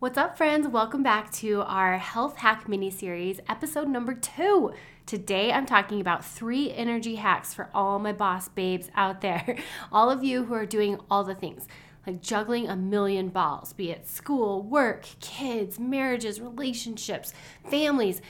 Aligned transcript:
What's 0.00 0.16
up, 0.16 0.36
friends? 0.36 0.68
Welcome 0.68 1.02
back 1.02 1.32
to 1.32 1.62
our 1.62 1.98
health 1.98 2.36
hack 2.36 2.68
mini 2.68 2.88
series, 2.88 3.40
episode 3.48 3.88
number 3.88 4.14
two. 4.14 4.72
Today, 5.06 5.50
I'm 5.50 5.66
talking 5.66 6.00
about 6.00 6.24
three 6.24 6.72
energy 6.72 7.16
hacks 7.16 7.52
for 7.52 7.68
all 7.74 7.98
my 7.98 8.12
boss 8.12 8.46
babes 8.46 8.92
out 8.94 9.22
there. 9.22 9.58
All 9.90 10.08
of 10.08 10.22
you 10.22 10.44
who 10.44 10.54
are 10.54 10.66
doing 10.66 11.00
all 11.10 11.24
the 11.24 11.34
things, 11.34 11.66
like 12.06 12.22
juggling 12.22 12.68
a 12.68 12.76
million 12.76 13.30
balls, 13.30 13.72
be 13.72 13.90
it 13.90 14.06
school, 14.06 14.62
work, 14.62 15.04
kids, 15.18 15.80
marriages, 15.80 16.40
relationships, 16.40 17.34
families. 17.68 18.22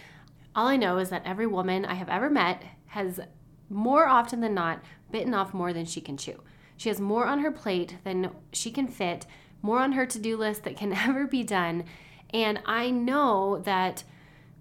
All 0.54 0.68
I 0.68 0.78
know 0.78 0.96
is 0.96 1.10
that 1.10 1.26
every 1.26 1.46
woman 1.46 1.84
I 1.84 1.96
have 1.96 2.08
ever 2.08 2.30
met 2.30 2.62
has 2.86 3.20
more 3.68 4.08
often 4.08 4.40
than 4.40 4.54
not 4.54 4.82
bitten 5.10 5.34
off 5.34 5.52
more 5.52 5.74
than 5.74 5.84
she 5.84 6.00
can 6.00 6.16
chew. 6.16 6.40
She 6.78 6.88
has 6.88 6.98
more 6.98 7.26
on 7.26 7.40
her 7.40 7.52
plate 7.52 7.98
than 8.04 8.30
she 8.54 8.70
can 8.70 8.88
fit 8.88 9.26
more 9.62 9.80
on 9.80 9.93
her 9.93 10.06
to 10.06 10.18
do 10.18 10.36
list 10.36 10.64
that 10.64 10.77
can 10.77 10.91
never 11.06 11.27
be 11.27 11.43
done. 11.43 11.84
And 12.30 12.61
I 12.66 12.91
know 12.91 13.60
that 13.65 14.05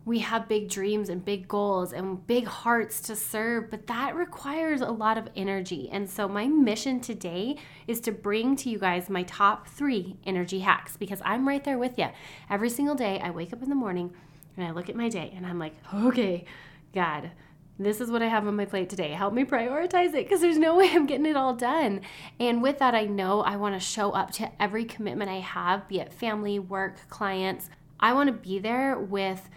we 0.07 0.19
have 0.19 0.47
big 0.47 0.69
dreams 0.69 1.09
and 1.09 1.23
big 1.23 1.49
goals 1.49 1.91
and 1.91 2.25
big 2.25 2.45
hearts 2.45 3.01
to 3.01 3.15
serve, 3.15 3.69
but 3.69 3.87
that 3.87 4.15
requires 4.15 4.79
a 4.79 4.89
lot 4.89 5.17
of 5.17 5.27
energy. 5.35 5.89
And 5.91 6.09
so, 6.09 6.29
my 6.29 6.47
mission 6.47 7.01
today 7.01 7.57
is 7.87 7.99
to 8.01 8.13
bring 8.13 8.55
to 8.57 8.69
you 8.69 8.79
guys 8.79 9.09
my 9.09 9.23
top 9.23 9.67
three 9.67 10.15
energy 10.25 10.59
hacks 10.59 10.95
because 10.95 11.21
I'm 11.25 11.45
right 11.45 11.61
there 11.61 11.77
with 11.77 11.99
you. 11.99 12.07
Every 12.49 12.69
single 12.69 12.95
day, 12.95 13.19
I 13.19 13.31
wake 13.31 13.51
up 13.51 13.61
in 13.61 13.67
the 13.67 13.75
morning 13.75 14.13
and 14.55 14.65
I 14.65 14.71
look 14.71 14.87
at 14.87 14.95
my 14.95 15.09
day 15.09 15.33
and 15.35 15.45
I'm 15.45 15.59
like, 15.59 15.73
okay, 15.93 16.45
God, 16.93 17.31
this 17.79 18.01
is 18.01 18.09
what 18.09 18.21
I 18.21 18.27
have 18.27 18.47
on 18.47 18.55
my 18.55 18.65
plate 18.65 18.89
today. 18.89 19.11
Help 19.11 19.33
me 19.33 19.43
prioritize 19.43 20.09
it 20.09 20.25
because 20.25 20.41
there's 20.41 20.57
no 20.57 20.75
way 20.77 20.89
I'm 20.91 21.05
getting 21.05 21.25
it 21.25 21.37
all 21.37 21.53
done. 21.53 22.01
And 22.39 22.61
with 22.61 22.79
that, 22.79 22.95
I 22.95 23.05
know 23.05 23.41
I 23.41 23.57
want 23.57 23.75
to 23.75 23.79
show 23.79 24.11
up 24.11 24.31
to 24.33 24.51
every 24.61 24.85
commitment 24.85 25.29
I 25.29 25.39
have, 25.39 25.87
be 25.87 25.99
it 25.99 26.13
family, 26.13 26.59
work, 26.59 27.07
clients. 27.09 27.69
I 27.99 28.13
want 28.13 28.27
to 28.27 28.33
be 28.33 28.59
there 28.59 28.97
with 28.97 29.49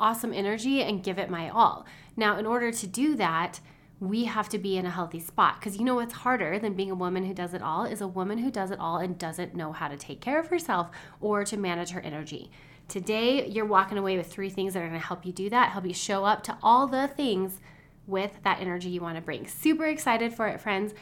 awesome 0.00 0.32
energy 0.32 0.82
and 0.82 1.02
give 1.02 1.18
it 1.18 1.30
my 1.30 1.48
all. 1.48 1.86
Now, 2.16 2.38
in 2.38 2.46
order 2.46 2.72
to 2.72 2.86
do 2.86 3.16
that, 3.16 3.60
we 4.00 4.24
have 4.24 4.48
to 4.48 4.58
be 4.58 4.76
in 4.76 4.86
a 4.86 4.90
healthy 4.90 5.18
spot 5.18 5.58
because 5.58 5.76
you 5.76 5.84
know 5.84 5.96
what's 5.96 6.14
harder 6.14 6.58
than 6.58 6.74
being 6.74 6.90
a 6.90 6.94
woman 6.94 7.24
who 7.24 7.34
does 7.34 7.52
it 7.52 7.62
all 7.62 7.84
is 7.84 8.00
a 8.00 8.06
woman 8.06 8.38
who 8.38 8.50
does 8.50 8.70
it 8.70 8.78
all 8.78 8.98
and 8.98 9.18
doesn't 9.18 9.56
know 9.56 9.72
how 9.72 9.88
to 9.88 9.96
take 9.96 10.20
care 10.20 10.38
of 10.38 10.46
herself 10.46 10.88
or 11.20 11.44
to 11.44 11.56
manage 11.56 11.90
her 11.90 12.00
energy. 12.00 12.50
Today, 12.88 13.46
you're 13.46 13.66
walking 13.66 13.98
away 13.98 14.16
with 14.16 14.32
three 14.32 14.48
things 14.48 14.72
that 14.72 14.80
are 14.80 14.88
going 14.88 14.98
to 14.98 15.06
help 15.06 15.26
you 15.26 15.32
do 15.32 15.50
that, 15.50 15.72
help 15.72 15.84
you 15.84 15.92
show 15.92 16.24
up 16.24 16.42
to 16.44 16.56
all 16.62 16.86
the 16.86 17.06
things 17.06 17.60
with 18.06 18.32
that 18.44 18.62
energy 18.62 18.88
you 18.88 19.02
want 19.02 19.16
to 19.16 19.20
bring. 19.20 19.46
Super 19.46 19.84
excited 19.84 20.32
for 20.32 20.48
it, 20.48 20.58
friends. 20.58 20.94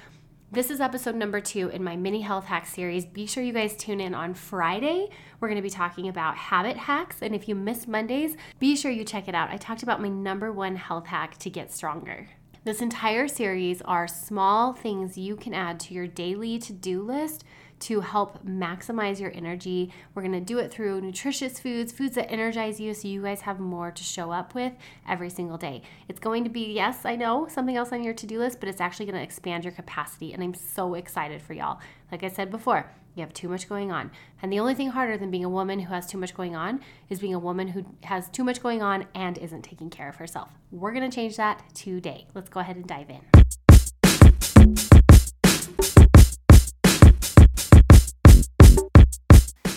This 0.51 0.69
is 0.69 0.81
episode 0.81 1.15
number 1.15 1.41
two 1.41 1.69
in 1.69 1.85
my 1.85 1.95
mini 1.95 2.23
health 2.23 2.47
hack 2.47 2.67
series. 2.67 3.07
Be 3.07 3.25
sure 3.25 3.43
you 3.43 3.53
guys 3.53 3.77
tune 3.77 4.01
in 4.01 4.15
on 4.15 4.35
Friday. 4.35 5.11
We're 5.39 5.47
going 5.47 5.57
to 5.57 5.63
be 5.63 5.71
talking 5.71 6.09
about 6.09 6.37
habit 6.37 6.77
hacks. 6.77 7.19
And 7.23 7.37
if 7.37 7.49
you 7.49 7.55
missed 7.55 7.87
Mondays, 7.87 8.37
be 8.59 8.75
sure 8.75 8.91
you 8.91 9.05
check 9.05 9.29
it 9.29 9.35
out. 9.37 9.51
I 9.51 9.57
talked 9.57 9.85
about 9.85 10.03
my 10.03 10.09
number 10.09 10.51
one 10.51 10.75
health 10.75 11.07
hack 11.07 11.39
to 11.39 11.51
get 11.51 11.73
stronger. 11.73 12.29
This 12.67 12.83
entire 12.83 13.29
series 13.29 13.81
are 13.83 14.09
small 14.09 14.73
things 14.73 15.17
you 15.17 15.37
can 15.37 15.55
add 15.55 15.79
to 15.79 15.95
your 15.95 16.09
daily 16.09 16.59
to 16.59 16.73
do 16.73 17.01
list 17.01 17.45
to 17.79 18.01
help 18.01 18.45
maximize 18.45 19.21
your 19.21 19.31
energy. 19.33 19.93
We're 20.13 20.23
to 20.33 20.41
do 20.41 20.59
it 20.59 20.73
through 20.73 21.01
nutritious 21.01 21.61
foods, 21.61 21.93
foods 21.93 22.17
that 22.17 22.29
energize 22.29 22.81
you 22.81 22.93
so 22.93 23.07
you 23.07 23.23
guys 23.23 23.43
have 23.43 23.61
more 23.61 23.93
to 23.93 24.03
show 24.03 24.33
up 24.33 24.53
with 24.53 24.73
every 25.09 25.31
single 25.31 25.57
day. 25.57 25.83
It's 26.09 26.19
going 26.19 26.43
to 26.43 26.51
be, 26.51 26.73
yes, 26.73 27.05
I 27.05 27.15
know, 27.15 27.47
something 27.49 27.77
else 27.77 27.93
on 27.93 28.03
your 28.03 28.15
to 28.15 28.27
do 28.27 28.41
list, 28.41 28.59
but 28.59 28.69
it's 28.69 28.81
actually 28.81 29.07
to 29.15 29.23
expand 29.23 29.63
your 29.63 29.73
capacity. 29.73 30.33
And 30.33 30.43
I'm 30.43 30.55
so 30.55 30.95
excited 30.95 31.43
for 31.43 31.53
y'all. 31.53 31.79
Like 32.11 32.25
I 32.25 32.29
said 32.29 32.51
before, 32.51 32.91
you 33.17 33.23
have 33.23 33.33
too 33.33 33.49
much 33.49 33.67
going 33.67 33.91
on. 33.91 34.11
And 34.43 34.53
the 34.53 34.61
only 34.61 34.75
thing 34.75 34.91
harder 34.91 35.17
than 35.17 35.31
being 35.31 35.45
a 35.45 35.49
woman 35.49 35.81
who 35.81 35.95
has 35.95 36.07
too 36.07 36.19
much 36.19 36.35
going 36.35 36.55
on 36.55 36.81
is 37.09 37.19
being 37.19 37.33
a 37.33 37.39
woman 37.39 37.69
who 37.69 37.87
has 38.05 38.29
too 38.29 38.45
much 38.45 38.63
going 38.63 38.83
on 38.83 39.07
and 39.15 39.39
isn't 39.39 39.63
taking 39.63 39.89
care 39.89 40.09
of 40.09 40.17
herself. 40.17 40.51
We're 40.71 40.93
going 40.93 41.11
to 41.11 41.15
change 41.15 41.39
that 41.39 41.63
today. 41.75 42.27
Let's 42.35 42.51
go 42.51 42.61
ahead 42.61 42.77
and 42.77 42.87
dive 42.87 43.09
in. 43.09 43.23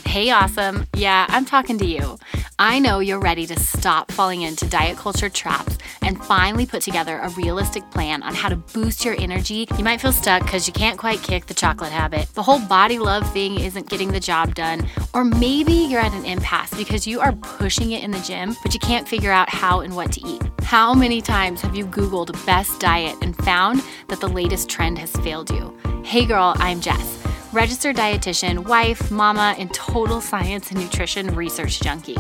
Hey, 0.06 0.32
awesome. 0.32 0.86
Yeah, 0.96 1.26
I'm 1.30 1.46
talking 1.46 1.78
to 1.78 1.86
you. 1.86 2.18
I 2.62 2.78
know 2.80 3.00
you're 3.00 3.22
ready 3.22 3.46
to 3.46 3.58
stop 3.58 4.12
falling 4.12 4.42
into 4.42 4.68
diet 4.68 4.98
culture 4.98 5.30
traps 5.30 5.78
and 6.02 6.22
finally 6.26 6.66
put 6.66 6.82
together 6.82 7.18
a 7.20 7.30
realistic 7.30 7.90
plan 7.90 8.22
on 8.22 8.36
how 8.36 8.50
to 8.50 8.58
boost 8.58 9.06
your 9.06 9.16
energy. 9.18 9.66
You 9.78 9.84
might 9.86 10.02
feel 10.02 10.12
stuck 10.12 10.44
because 10.44 10.68
you 10.68 10.74
can't 10.74 10.98
quite 10.98 11.24
kick 11.24 11.46
the 11.46 11.54
chocolate 11.54 11.94
habit. 11.94 12.28
The 12.34 12.44
whole 12.44 12.60
body 12.60 13.00
love 13.00 13.32
thing 13.32 13.58
isn't 13.62 13.88
getting 13.88 14.12
the 14.12 14.20
job 14.20 14.56
done. 14.56 14.86
Or 15.14 15.24
maybe 15.24 15.72
you're 15.72 16.02
at 16.02 16.14
an 16.14 16.26
impasse 16.26 16.74
because 16.74 17.08
you 17.08 17.22
are 17.22 17.32
pushing 17.32 17.94
it 17.94 18.04
in 18.04 18.12
the 18.12 18.20
gym, 18.20 18.58
but 18.62 18.74
you 18.74 18.80
can't 18.82 19.08
figure 19.08 19.32
out 19.32 19.48
how 19.48 19.80
and 19.80 19.96
what 19.96 20.12
to 20.12 20.28
eat. 20.28 20.42
How 20.64 20.94
many 20.94 21.22
times 21.22 21.62
have 21.62 21.78
you 21.78 21.86
Googled 21.86 22.46
best 22.46 22.82
diet 22.82 23.16
and 23.22 23.38
found 23.38 23.82
that 24.10 24.20
the 24.20 24.28
latest 24.28 24.68
trend 24.68 24.98
has 24.98 25.14
failed 25.14 25.50
you? 25.50 25.78
Hey, 26.04 26.26
girl, 26.26 26.56
I'm 26.58 26.82
Jess 26.82 27.19
registered 27.52 27.96
dietitian, 27.96 28.66
wife, 28.68 29.10
mama, 29.12 29.56
and 29.58 29.74
total 29.74 30.22
science 30.22 30.72
and 30.72 30.80
nutrition 30.80 31.34
research 31.36 31.80
junkie. 31.80 32.18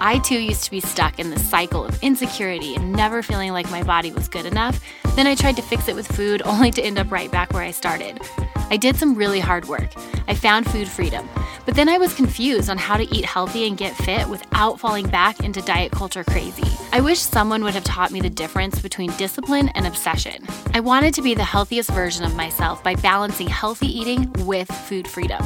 I 0.00 0.18
too 0.18 0.38
used 0.38 0.64
to 0.64 0.70
be 0.70 0.80
stuck 0.80 1.18
in 1.18 1.30
the 1.30 1.38
cycle 1.38 1.84
of 1.84 2.02
insecurity 2.02 2.74
and 2.74 2.92
never 2.92 3.22
feeling 3.22 3.52
like 3.52 3.70
my 3.70 3.82
body 3.82 4.12
was 4.12 4.28
good 4.28 4.44
enough. 4.46 4.80
Then 5.14 5.26
I 5.26 5.34
tried 5.34 5.56
to 5.56 5.62
fix 5.62 5.88
it 5.88 5.94
with 5.94 6.06
food, 6.06 6.42
only 6.44 6.70
to 6.72 6.82
end 6.82 6.98
up 6.98 7.10
right 7.10 7.30
back 7.30 7.52
where 7.52 7.62
I 7.62 7.70
started. 7.70 8.20
I 8.70 8.76
did 8.76 8.96
some 8.96 9.14
really 9.14 9.40
hard 9.40 9.66
work. 9.66 9.90
I 10.28 10.34
found 10.34 10.70
food 10.70 10.88
freedom. 10.88 11.28
But 11.64 11.74
then 11.74 11.88
I 11.88 11.98
was 11.98 12.14
confused 12.14 12.70
on 12.70 12.78
how 12.78 12.96
to 12.96 13.14
eat 13.14 13.24
healthy 13.24 13.66
and 13.66 13.76
get 13.76 13.94
fit 13.96 14.28
without 14.28 14.78
falling 14.78 15.08
back 15.08 15.40
into 15.40 15.60
diet 15.62 15.92
culture 15.92 16.24
crazy. 16.24 16.64
I 16.92 17.00
wish 17.00 17.18
someone 17.18 17.64
would 17.64 17.74
have 17.74 17.84
taught 17.84 18.12
me 18.12 18.20
the 18.20 18.30
difference 18.30 18.80
between 18.80 19.10
discipline 19.16 19.68
and 19.70 19.86
obsession. 19.86 20.46
I 20.74 20.80
wanted 20.80 21.14
to 21.14 21.22
be 21.22 21.34
the 21.34 21.44
healthiest 21.44 21.90
version 21.90 22.24
of 22.24 22.36
myself 22.36 22.82
by 22.84 22.94
balancing 22.94 23.48
healthy 23.48 23.88
eating 23.88 24.32
with 24.46 24.70
food 24.70 25.08
freedom. 25.08 25.44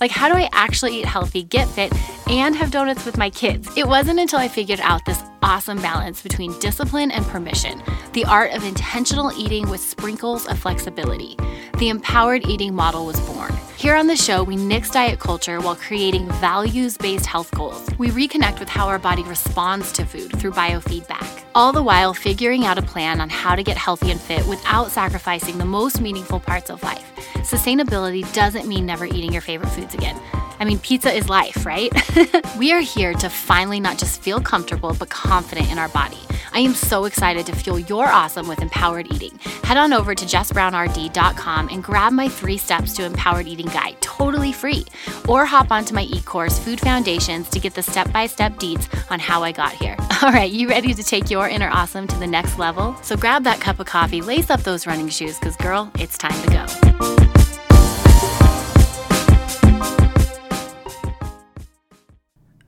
Like, 0.00 0.10
how 0.10 0.28
do 0.28 0.34
I 0.34 0.50
actually 0.52 0.98
eat 0.98 1.06
healthy, 1.06 1.42
get 1.44 1.68
fit, 1.68 1.92
and 2.28 2.56
have 2.56 2.70
donuts 2.70 3.06
with 3.06 3.16
my 3.16 3.30
kids? 3.30 3.68
It 3.76 3.86
wasn't 3.86 4.18
until 4.18 4.40
I 4.40 4.48
figured 4.48 4.80
out 4.80 5.04
this 5.04 5.22
awesome 5.42 5.80
balance 5.80 6.22
between 6.22 6.58
discipline 6.58 7.10
and 7.10 7.24
permission, 7.26 7.82
the 8.12 8.24
art 8.24 8.52
of 8.52 8.64
intentional 8.64 9.32
eating 9.38 9.68
with 9.70 9.80
sprinkles 9.80 10.46
of 10.48 10.58
flexibility. 10.58 11.36
The 11.82 11.88
empowered 11.88 12.46
eating 12.46 12.76
model 12.76 13.06
was 13.06 13.18
born. 13.22 13.52
Here 13.76 13.96
on 13.96 14.06
the 14.06 14.14
show, 14.14 14.44
we 14.44 14.54
nix 14.54 14.88
diet 14.88 15.18
culture 15.18 15.60
while 15.60 15.74
creating 15.74 16.28
values 16.34 16.96
based 16.96 17.26
health 17.26 17.50
goals. 17.56 17.84
We 17.98 18.10
reconnect 18.10 18.60
with 18.60 18.68
how 18.68 18.86
our 18.86 19.00
body 19.00 19.24
responds 19.24 19.90
to 19.94 20.04
food 20.04 20.30
through 20.38 20.52
biofeedback, 20.52 21.42
all 21.56 21.72
the 21.72 21.82
while 21.82 22.14
figuring 22.14 22.64
out 22.64 22.78
a 22.78 22.82
plan 22.82 23.20
on 23.20 23.28
how 23.28 23.56
to 23.56 23.64
get 23.64 23.76
healthy 23.76 24.12
and 24.12 24.20
fit 24.20 24.46
without 24.46 24.92
sacrificing 24.92 25.58
the 25.58 25.64
most 25.64 26.00
meaningful 26.00 26.38
parts 26.38 26.70
of 26.70 26.80
life. 26.84 27.04
Sustainability 27.38 28.32
doesn't 28.32 28.68
mean 28.68 28.86
never 28.86 29.04
eating 29.04 29.32
your 29.32 29.42
favorite 29.42 29.70
foods 29.70 29.92
again. 29.92 30.16
I 30.60 30.64
mean, 30.64 30.78
pizza 30.78 31.12
is 31.12 31.28
life, 31.28 31.66
right? 31.66 31.90
we 32.60 32.70
are 32.70 32.80
here 32.80 33.12
to 33.14 33.28
finally 33.28 33.80
not 33.80 33.98
just 33.98 34.22
feel 34.22 34.40
comfortable, 34.40 34.94
but 34.96 35.10
confident 35.10 35.72
in 35.72 35.78
our 35.80 35.88
body. 35.88 36.20
I 36.54 36.60
am 36.60 36.74
so 36.74 37.06
excited 37.06 37.46
to 37.46 37.54
fuel 37.54 37.78
your 37.78 38.06
awesome 38.06 38.46
with 38.46 38.60
empowered 38.60 39.12
eating. 39.12 39.38
Head 39.64 39.78
on 39.78 39.92
over 39.92 40.14
to 40.14 40.24
jessbrownrd.com 40.24 41.68
and 41.70 41.82
grab 41.82 42.12
my 42.12 42.28
three 42.28 42.58
steps 42.58 42.92
to 42.94 43.04
empowered 43.04 43.46
eating 43.46 43.66
guide 43.66 43.96
totally 44.22 44.52
free. 44.52 44.84
Or 45.28 45.44
hop 45.44 45.72
onto 45.72 45.94
my 45.94 46.02
e 46.02 46.20
course, 46.20 46.58
Food 46.58 46.80
Foundations, 46.80 47.48
to 47.50 47.58
get 47.58 47.74
the 47.74 47.82
step 47.82 48.12
by 48.12 48.26
step 48.26 48.52
deets 48.54 48.86
on 49.10 49.18
how 49.18 49.42
I 49.42 49.52
got 49.52 49.72
here. 49.72 49.96
All 50.22 50.30
right, 50.30 50.50
you 50.50 50.68
ready 50.68 50.94
to 50.94 51.02
take 51.02 51.30
your 51.30 51.48
inner 51.48 51.68
awesome 51.70 52.06
to 52.06 52.18
the 52.18 52.26
next 52.26 52.58
level? 52.58 52.96
So 53.02 53.16
grab 53.16 53.44
that 53.44 53.60
cup 53.60 53.80
of 53.80 53.86
coffee, 53.86 54.20
lace 54.20 54.50
up 54.50 54.62
those 54.62 54.86
running 54.86 55.08
shoes, 55.08 55.38
because 55.38 55.56
girl, 55.56 55.90
it's 55.98 56.18
time 56.18 56.40
to 56.42 56.50
go. 56.50 56.66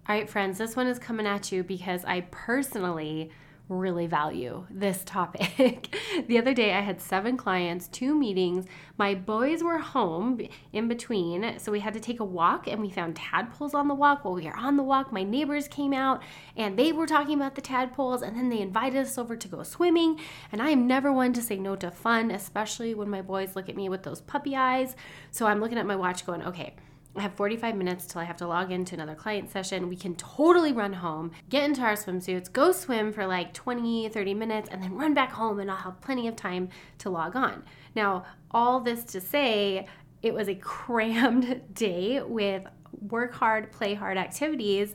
All 0.06 0.14
right, 0.14 0.28
friends, 0.28 0.58
this 0.58 0.76
one 0.76 0.86
is 0.86 0.98
coming 0.98 1.26
at 1.26 1.50
you 1.50 1.62
because 1.62 2.04
I 2.04 2.22
personally 2.30 3.30
really 3.68 4.06
value 4.06 4.66
this 4.70 5.02
topic. 5.04 5.96
the 6.26 6.38
other 6.38 6.52
day, 6.52 6.74
I 6.74 6.80
had 6.80 7.00
seven 7.00 7.36
clients, 7.36 7.88
two 7.88 8.14
meetings. 8.14 8.66
My 8.98 9.14
boys 9.14 9.62
were 9.62 9.78
home 9.78 10.40
in 10.72 10.86
between, 10.86 11.58
so 11.58 11.72
we 11.72 11.80
had 11.80 11.94
to 11.94 12.00
take 12.00 12.20
a 12.20 12.24
walk 12.24 12.66
and 12.66 12.80
we 12.80 12.90
found 12.90 13.16
tadpoles 13.16 13.72
on 13.72 13.88
the 13.88 13.94
walk. 13.94 14.24
While 14.24 14.34
we 14.34 14.44
were 14.44 14.56
on 14.56 14.76
the 14.76 14.82
walk, 14.82 15.12
my 15.12 15.22
neighbors 15.22 15.66
came 15.66 15.94
out 15.94 16.22
and 16.56 16.78
they 16.78 16.92
were 16.92 17.06
talking 17.06 17.36
about 17.36 17.54
the 17.54 17.62
tadpoles, 17.62 18.22
and 18.22 18.36
then 18.36 18.50
they 18.50 18.60
invited 18.60 19.06
us 19.06 19.16
over 19.16 19.36
to 19.36 19.48
go 19.48 19.62
swimming. 19.62 20.20
And 20.52 20.60
I 20.60 20.70
am 20.70 20.86
never 20.86 21.10
one 21.12 21.32
to 21.32 21.42
say 21.42 21.56
no 21.56 21.74
to 21.76 21.90
fun, 21.90 22.30
especially 22.30 22.94
when 22.94 23.08
my 23.08 23.22
boys 23.22 23.56
look 23.56 23.68
at 23.68 23.76
me 23.76 23.88
with 23.88 24.02
those 24.02 24.20
puppy 24.20 24.54
eyes. 24.54 24.94
So 25.30 25.46
I'm 25.46 25.60
looking 25.60 25.78
at 25.78 25.86
my 25.86 25.96
watch 25.96 26.26
going, 26.26 26.42
okay 26.42 26.74
I 27.16 27.22
have 27.22 27.34
45 27.34 27.76
minutes 27.76 28.06
till 28.06 28.20
I 28.20 28.24
have 28.24 28.38
to 28.38 28.46
log 28.46 28.72
into 28.72 28.94
another 28.94 29.14
client 29.14 29.50
session. 29.50 29.88
We 29.88 29.96
can 29.96 30.16
totally 30.16 30.72
run 30.72 30.92
home, 30.92 31.30
get 31.48 31.62
into 31.62 31.82
our 31.82 31.92
swimsuits, 31.92 32.52
go 32.52 32.72
swim 32.72 33.12
for 33.12 33.24
like 33.24 33.54
20, 33.54 34.08
30 34.08 34.34
minutes, 34.34 34.68
and 34.70 34.82
then 34.82 34.94
run 34.94 35.14
back 35.14 35.30
home, 35.30 35.60
and 35.60 35.70
I'll 35.70 35.76
have 35.76 36.00
plenty 36.00 36.26
of 36.26 36.34
time 36.34 36.70
to 36.98 37.10
log 37.10 37.36
on. 37.36 37.62
Now, 37.94 38.24
all 38.50 38.80
this 38.80 39.04
to 39.04 39.20
say, 39.20 39.86
it 40.22 40.34
was 40.34 40.48
a 40.48 40.54
crammed 40.56 41.62
day 41.72 42.20
with 42.20 42.64
work 43.08 43.32
hard, 43.32 43.70
play 43.70 43.94
hard 43.94 44.18
activities. 44.18 44.94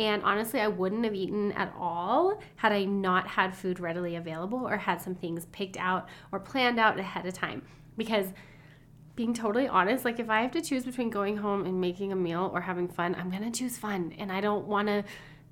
And 0.00 0.22
honestly, 0.22 0.60
I 0.60 0.68
wouldn't 0.68 1.04
have 1.04 1.14
eaten 1.14 1.52
at 1.52 1.72
all 1.78 2.40
had 2.56 2.72
I 2.72 2.84
not 2.84 3.28
had 3.28 3.54
food 3.54 3.78
readily 3.78 4.16
available 4.16 4.66
or 4.66 4.76
had 4.78 5.02
some 5.02 5.14
things 5.14 5.44
picked 5.52 5.76
out 5.76 6.08
or 6.32 6.40
planned 6.40 6.80
out 6.80 6.98
ahead 6.98 7.26
of 7.26 7.34
time. 7.34 7.62
Because 7.96 8.28
being 9.16 9.34
totally 9.34 9.68
honest, 9.68 10.04
like 10.04 10.18
if 10.18 10.30
I 10.30 10.42
have 10.42 10.52
to 10.52 10.62
choose 10.62 10.84
between 10.84 11.10
going 11.10 11.36
home 11.36 11.66
and 11.66 11.80
making 11.80 12.12
a 12.12 12.16
meal 12.16 12.50
or 12.54 12.62
having 12.62 12.88
fun, 12.88 13.14
I'm 13.14 13.30
gonna 13.30 13.50
choose 13.50 13.76
fun. 13.76 14.14
And 14.18 14.32
I 14.32 14.40
don't 14.40 14.66
wanna 14.66 15.04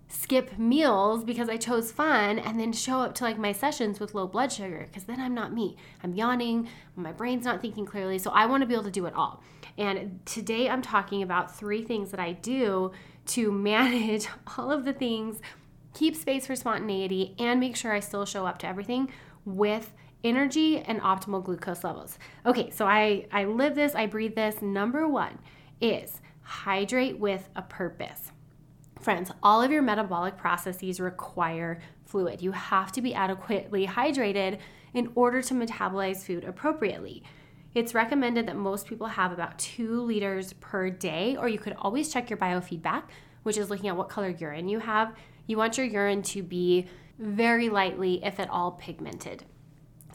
skip 0.09 0.59
meals 0.59 1.23
because 1.23 1.51
I 1.51 1.59
chose 1.59 1.93
fun 1.93 2.39
and 2.39 2.59
then 2.59 2.73
show 2.73 3.01
up 3.01 3.15
to 3.17 3.25
like 3.25 3.39
my 3.39 3.53
sessions 3.53 4.01
with 4.01 4.15
low 4.15 4.27
blood 4.27 4.51
sugar 4.51 4.87
because 4.87 5.05
then 5.05 5.21
I'm 5.21 5.35
not 5.35 5.53
me. 5.53 5.77
I'm 6.03 6.15
yawning, 6.15 6.69
my 6.97 7.13
brain's 7.13 7.45
not 7.45 7.61
thinking 7.61 7.85
clearly. 7.85 8.19
So 8.19 8.31
I 8.31 8.47
want 8.47 8.63
to 8.63 8.67
be 8.67 8.75
able 8.75 8.85
to 8.85 8.91
do 8.91 9.07
it 9.07 9.15
all. 9.15 9.43
And 9.77 10.21
today 10.25 10.69
I'm 10.69 10.83
talking 10.83 11.23
about 11.23 11.55
three 11.55 11.83
things 11.83 12.11
that 12.11 12.21
I 12.21 12.33
do 12.33 12.93
to 13.27 13.53
manage 13.53 14.27
all 14.57 14.73
of 14.73 14.85
the 14.85 14.93
things, 14.95 15.41
keep 15.95 16.17
space 16.17 16.47
for 16.47 16.57
spontaneity, 16.57 17.35
and 17.39 17.61
make 17.61 17.77
sure 17.77 17.93
I 17.93 18.01
still 18.01 18.25
show 18.25 18.47
up 18.47 18.59
to 18.61 18.67
everything 18.67 19.11
with 19.45 19.93
energy 20.25 20.79
and 20.79 21.01
optimal 21.01 21.45
glucose 21.45 21.85
levels. 21.85 22.19
Okay, 22.45 22.71
so 22.71 22.87
I, 22.87 23.27
I 23.33 23.45
live 23.45 23.75
this, 23.75 23.95
I 23.95 24.07
breathe 24.07 24.35
this. 24.35 24.61
Number 24.63 25.07
one 25.09 25.39
is 25.81 26.21
hydrate 26.43 27.19
with 27.19 27.49
a 27.55 27.63
purpose. 27.63 28.33
Friends, 29.01 29.31
all 29.43 29.63
of 29.63 29.71
your 29.71 29.83
metabolic 29.83 30.37
processes 30.37 30.99
require 30.99 31.81
fluid. 32.05 32.43
You 32.43 32.53
have 32.53 32.91
to 32.93 33.01
be 33.01 33.15
adequately 33.15 33.87
hydrated 33.87 34.59
in 34.95 35.13
order 35.15 35.41
to 35.43 35.55
metabolize 35.55 36.25
food 36.25 36.45
appropriately. 36.45 37.23
It's 37.75 37.95
recommended 37.95 38.47
that 38.47 38.57
most 38.57 38.87
people 38.87 39.07
have 39.07 39.31
about 39.31 39.59
two 39.59 40.01
liters 40.01 40.55
per 40.55 40.91
day, 40.91 41.37
or 41.37 41.49
you 41.49 41.59
could 41.59 41.75
always 41.79 42.13
check 42.13 42.31
your 42.31 42.39
biofeedback, 42.39 43.05
which 43.43 43.59
is 43.59 43.71
looking 43.71 43.89
at 43.89 43.97
what 43.97 44.09
color 44.09 44.31
urine 44.31 44.69
you 44.69 44.81
have. 44.81 45.15
You 45.47 45.59
want 45.59 45.77
your 45.77 45.87
urine 45.87 46.23
to 46.23 46.43
be 46.43 46.87
very 47.19 47.69
lightly, 47.69 48.25
if 48.25 48.41
at 48.41 48.51
all, 48.51 48.73
pigmented. 48.73 49.45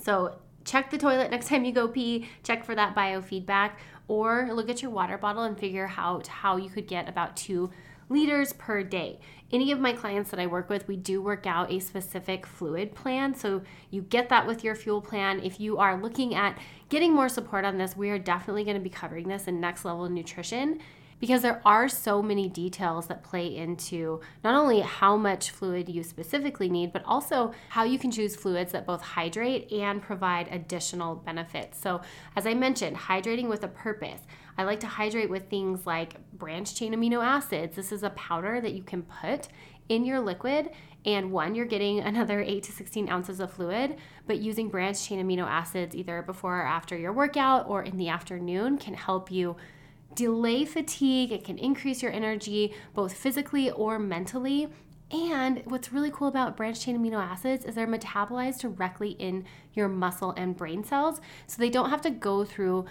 So 0.03 0.37
check 0.65 0.91
the 0.91 0.97
toilet 0.97 1.31
next 1.31 1.47
time 1.47 1.65
you 1.65 1.71
go 1.71 1.87
pee, 1.87 2.27
check 2.43 2.63
for 2.63 2.75
that 2.75 2.95
biofeedback, 2.95 3.71
or 4.07 4.49
look 4.51 4.69
at 4.69 4.81
your 4.81 4.91
water 4.91 5.17
bottle 5.17 5.43
and 5.43 5.57
figure 5.57 5.89
out 5.97 6.27
how 6.27 6.57
you 6.57 6.69
could 6.69 6.87
get 6.87 7.07
about 7.07 7.37
two 7.37 7.71
liters 8.09 8.51
per 8.53 8.83
day. 8.83 9.19
Any 9.51 9.71
of 9.71 9.79
my 9.79 9.93
clients 9.93 10.29
that 10.31 10.39
I 10.39 10.47
work 10.47 10.69
with, 10.69 10.87
we 10.87 10.97
do 10.97 11.21
work 11.21 11.47
out 11.47 11.71
a 11.71 11.79
specific 11.79 12.45
fluid 12.45 12.93
plan. 12.95 13.33
So 13.33 13.61
you 13.91 14.01
get 14.01 14.29
that 14.29 14.45
with 14.45 14.63
your 14.63 14.75
fuel 14.75 14.99
plan. 14.99 15.39
If 15.41 15.59
you 15.59 15.77
are 15.77 16.01
looking 16.01 16.35
at 16.35 16.57
getting 16.89 17.13
more 17.13 17.29
support 17.29 17.63
on 17.63 17.77
this, 17.77 17.95
we 17.95 18.09
are 18.09 18.19
definitely 18.19 18.65
going 18.65 18.77
to 18.77 18.83
be 18.83 18.89
covering 18.89 19.27
this 19.27 19.47
in 19.47 19.61
next 19.61 19.85
level 19.85 20.09
nutrition 20.09 20.79
because 21.23 21.41
there 21.41 21.61
are 21.63 21.87
so 21.87 22.21
many 22.21 22.49
details 22.49 23.07
that 23.07 23.23
play 23.23 23.55
into 23.55 24.19
not 24.43 24.55
only 24.55 24.81
how 24.81 25.15
much 25.15 25.51
fluid 25.51 25.87
you 25.87 26.03
specifically 26.03 26.67
need, 26.67 26.91
but 26.91 27.01
also 27.05 27.53
how 27.69 27.85
you 27.85 27.97
can 27.97 28.11
choose 28.11 28.35
fluids 28.35 28.73
that 28.73 28.85
both 28.85 29.01
hydrate 29.01 29.71
and 29.71 30.01
provide 30.01 30.49
additional 30.51 31.15
benefits. 31.15 31.79
So, 31.79 32.01
as 32.35 32.45
I 32.45 32.53
mentioned, 32.53 32.97
hydrating 32.97 33.47
with 33.47 33.63
a 33.63 33.69
purpose. 33.69 34.19
I 34.57 34.65
like 34.65 34.81
to 34.81 34.87
hydrate 34.87 35.29
with 35.29 35.49
things 35.49 35.87
like 35.87 36.17
branched 36.33 36.75
chain 36.75 36.93
amino 36.93 37.23
acids. 37.23 37.77
This 37.77 37.93
is 37.93 38.03
a 38.03 38.09
powder 38.09 38.59
that 38.59 38.73
you 38.73 38.83
can 38.83 39.03
put 39.03 39.47
in 39.87 40.03
your 40.03 40.19
liquid 40.19 40.71
and 41.05 41.31
one 41.31 41.55
you're 41.55 41.65
getting 41.65 41.99
another 42.01 42.41
8 42.41 42.63
to 42.63 42.71
16 42.71 43.09
ounces 43.09 43.39
of 43.39 43.51
fluid 43.51 43.97
but 44.25 44.39
using 44.39 44.69
branched 44.69 45.05
chain 45.05 45.25
amino 45.25 45.45
acids 45.45 45.95
either 45.95 46.21
before 46.21 46.61
or 46.61 46.65
after 46.65 46.97
your 46.97 47.11
workout 47.11 47.67
or 47.67 47.83
in 47.83 47.97
the 47.97 48.07
afternoon 48.07 48.77
can 48.77 48.93
help 48.93 49.29
you 49.31 49.55
delay 50.15 50.65
fatigue, 50.65 51.31
it 51.31 51.43
can 51.43 51.57
increase 51.57 52.01
your 52.01 52.11
energy 52.11 52.73
both 52.93 53.13
physically 53.13 53.69
or 53.71 53.99
mentally. 53.99 54.69
And 55.11 55.61
what's 55.65 55.93
really 55.93 56.09
cool 56.11 56.27
about 56.27 56.57
branched 56.57 56.81
chain 56.81 56.97
amino 56.97 57.21
acids 57.21 57.65
is 57.65 57.75
they're 57.75 57.87
metabolized 57.87 58.59
directly 58.61 59.11
in 59.11 59.45
your 59.73 59.87
muscle 59.87 60.31
and 60.31 60.57
brain 60.57 60.83
cells. 60.83 61.21
So 61.45 61.57
they 61.59 61.69
don't 61.69 61.91
have 61.91 62.01
to 62.01 62.09
go 62.09 62.43
through 62.43 62.85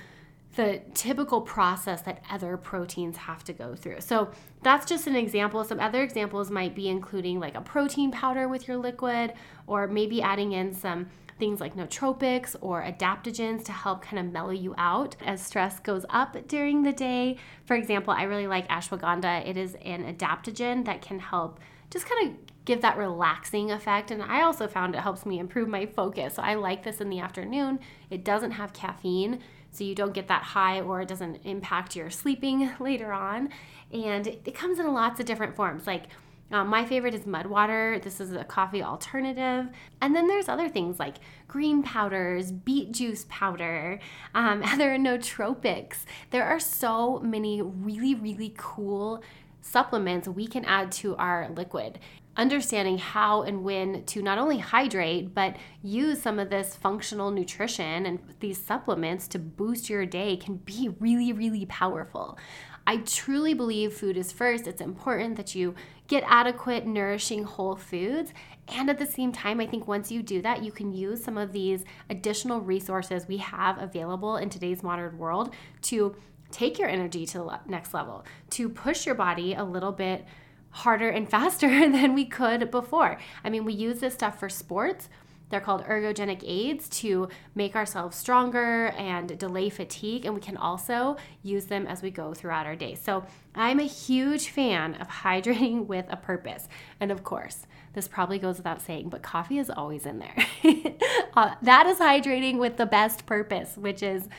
the 0.54 0.82
typical 0.94 1.40
process 1.40 2.02
that 2.02 2.22
other 2.30 2.56
proteins 2.56 3.16
have 3.16 3.42
to 3.44 3.52
go 3.52 3.74
through. 3.74 4.00
So 4.00 4.30
that's 4.62 4.84
just 4.84 5.06
an 5.06 5.16
example. 5.16 5.64
Some 5.64 5.80
other 5.80 6.02
examples 6.02 6.50
might 6.50 6.74
be 6.74 6.88
including 6.88 7.40
like 7.40 7.54
a 7.54 7.62
protein 7.62 8.10
powder 8.10 8.48
with 8.48 8.68
your 8.68 8.76
liquid, 8.76 9.32
or 9.66 9.86
maybe 9.86 10.20
adding 10.20 10.52
in 10.52 10.74
some 10.74 11.06
things 11.38 11.60
like 11.60 11.74
nootropics 11.74 12.54
or 12.60 12.82
adaptogens 12.82 13.64
to 13.64 13.72
help 13.72 14.02
kind 14.02 14.18
of 14.24 14.32
mellow 14.32 14.50
you 14.50 14.74
out 14.76 15.16
as 15.24 15.40
stress 15.42 15.80
goes 15.80 16.04
up 16.10 16.36
during 16.46 16.82
the 16.82 16.92
day. 16.92 17.36
For 17.64 17.74
example, 17.74 18.12
I 18.12 18.24
really 18.24 18.46
like 18.46 18.68
ashwagandha. 18.68 19.48
It 19.48 19.56
is 19.56 19.74
an 19.82 20.04
adaptogen 20.04 20.84
that 20.84 21.02
can 21.02 21.18
help 21.18 21.58
just 21.90 22.06
kind 22.06 22.28
of 22.28 22.36
give 22.64 22.80
that 22.82 22.96
relaxing 22.96 23.70
effect. 23.70 24.10
And 24.10 24.22
I 24.22 24.42
also 24.42 24.68
found 24.68 24.94
it 24.94 25.00
helps 25.00 25.26
me 25.26 25.38
improve 25.38 25.68
my 25.68 25.86
focus. 25.86 26.34
So 26.34 26.42
I 26.42 26.54
like 26.54 26.84
this 26.84 27.00
in 27.00 27.10
the 27.10 27.20
afternoon. 27.20 27.80
It 28.08 28.24
doesn't 28.24 28.52
have 28.52 28.72
caffeine, 28.72 29.40
so 29.72 29.84
you 29.84 29.94
don't 29.94 30.14
get 30.14 30.28
that 30.28 30.42
high 30.42 30.80
or 30.80 31.00
it 31.00 31.08
doesn't 31.08 31.40
impact 31.44 31.96
your 31.96 32.10
sleeping 32.10 32.70
later 32.80 33.12
on. 33.12 33.48
And 33.92 34.26
it 34.26 34.54
comes 34.54 34.78
in 34.78 34.92
lots 34.92 35.18
of 35.18 35.26
different 35.26 35.56
forms. 35.56 35.86
Like 35.86 36.04
um, 36.52 36.68
my 36.68 36.84
favorite 36.84 37.14
is 37.14 37.26
mud 37.26 37.46
water. 37.46 37.98
This 38.02 38.20
is 38.20 38.32
a 38.32 38.44
coffee 38.44 38.82
alternative. 38.82 39.68
And 40.02 40.14
then 40.14 40.28
there's 40.28 40.48
other 40.48 40.68
things 40.68 40.98
like 40.98 41.16
green 41.48 41.82
powders, 41.82 42.52
beet 42.52 42.92
juice 42.92 43.24
powder, 43.30 43.98
um, 44.34 44.62
are 44.62 44.98
nootropics. 44.98 46.04
There 46.30 46.44
are 46.44 46.60
so 46.60 47.18
many 47.20 47.62
really, 47.62 48.14
really 48.14 48.54
cool 48.56 49.22
supplements 49.62 50.28
we 50.28 50.46
can 50.46 50.64
add 50.66 50.92
to 50.92 51.16
our 51.16 51.48
liquid. 51.48 51.98
Understanding 52.34 52.96
how 52.96 53.42
and 53.42 53.62
when 53.62 54.04
to 54.06 54.22
not 54.22 54.38
only 54.38 54.58
hydrate, 54.58 55.34
but 55.34 55.56
use 55.82 56.22
some 56.22 56.38
of 56.38 56.48
this 56.48 56.74
functional 56.74 57.30
nutrition 57.30 58.06
and 58.06 58.18
these 58.40 58.56
supplements 58.56 59.28
to 59.28 59.38
boost 59.38 59.90
your 59.90 60.06
day 60.06 60.36
can 60.36 60.56
be 60.56 60.90
really, 60.98 61.32
really 61.32 61.66
powerful. 61.66 62.38
I 62.86 62.96
truly 62.98 63.54
believe 63.54 63.92
food 63.92 64.16
is 64.16 64.32
first. 64.32 64.66
It's 64.66 64.80
important 64.80 65.36
that 65.36 65.54
you 65.54 65.74
get 66.08 66.24
adequate, 66.26 66.86
nourishing 66.86 67.44
whole 67.44 67.76
foods. 67.76 68.32
And 68.68 68.90
at 68.90 68.98
the 68.98 69.06
same 69.06 69.30
time, 69.30 69.60
I 69.60 69.66
think 69.66 69.86
once 69.86 70.10
you 70.10 70.22
do 70.22 70.42
that, 70.42 70.62
you 70.62 70.72
can 70.72 70.92
use 70.92 71.22
some 71.22 71.38
of 71.38 71.52
these 71.52 71.84
additional 72.10 72.60
resources 72.60 73.28
we 73.28 73.36
have 73.38 73.80
available 73.80 74.36
in 74.36 74.48
today's 74.48 74.82
modern 74.82 75.18
world 75.18 75.54
to 75.82 76.16
take 76.50 76.78
your 76.78 76.88
energy 76.88 77.24
to 77.26 77.38
the 77.38 77.60
next 77.66 77.94
level, 77.94 78.24
to 78.50 78.68
push 78.68 79.06
your 79.06 79.14
body 79.14 79.54
a 79.54 79.64
little 79.64 79.92
bit 79.92 80.24
harder 80.72 81.08
and 81.08 81.28
faster 81.28 81.68
than 81.90 82.14
we 82.14 82.24
could 82.24 82.70
before. 82.70 83.18
I 83.44 83.50
mean, 83.50 83.64
we 83.64 83.72
use 83.72 84.00
this 84.00 84.14
stuff 84.14 84.38
for 84.38 84.48
sports 84.48 85.08
they're 85.52 85.60
called 85.60 85.84
ergogenic 85.84 86.42
aids 86.46 86.88
to 86.88 87.28
make 87.54 87.76
ourselves 87.76 88.16
stronger 88.16 88.86
and 88.96 89.38
delay 89.38 89.68
fatigue, 89.68 90.24
and 90.24 90.34
we 90.34 90.40
can 90.40 90.56
also 90.56 91.18
use 91.42 91.66
them 91.66 91.86
as 91.86 92.00
we 92.00 92.10
go 92.10 92.32
throughout 92.32 92.64
our 92.64 92.74
day. 92.74 92.94
So, 92.94 93.26
I'm 93.54 93.78
a 93.78 93.82
huge 93.82 94.48
fan 94.48 94.94
of 94.94 95.08
hydrating 95.22 95.86
with 95.86 96.06
a 96.08 96.16
purpose. 96.16 96.68
And 97.00 97.10
of 97.10 97.22
course, 97.22 97.66
this 97.92 98.08
probably 98.08 98.38
goes 98.38 98.56
without 98.56 98.80
saying, 98.80 99.10
but 99.10 99.22
coffee 99.22 99.58
is 99.58 99.68
always 99.68 100.06
in 100.06 100.20
there. 100.20 100.46
uh, 101.36 101.54
that 101.60 101.86
is 101.86 101.98
hydrating 101.98 102.56
with 102.56 102.78
the 102.78 102.86
best 102.86 103.26
purpose, 103.26 103.76
which 103.76 104.02
is 104.02 104.30